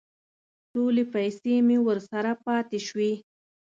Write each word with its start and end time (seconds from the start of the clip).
ټولې 0.71 1.03
پیسې 1.13 1.55
مې 1.67 1.77
ورسره 1.87 2.31
پاتې 2.45 2.79
شوې. 2.87 3.13